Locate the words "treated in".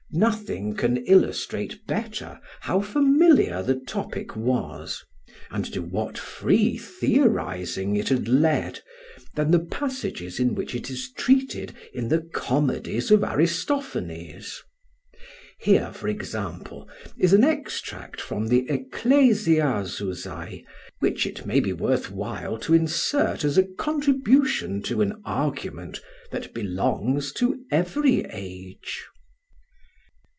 11.15-12.09